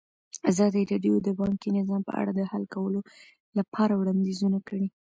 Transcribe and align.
ازادي 0.51 0.81
راډیو 0.91 1.15
د 1.27 1.29
بانکي 1.39 1.69
نظام 1.77 2.01
په 2.07 2.13
اړه 2.21 2.31
د 2.35 2.41
حل 2.51 2.63
کولو 2.75 2.99
لپاره 3.57 3.93
وړاندیزونه 3.95 4.59
کړي. 4.67 4.87